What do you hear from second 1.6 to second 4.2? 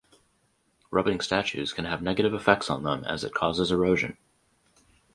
can have negative effects on them as it causes erosion.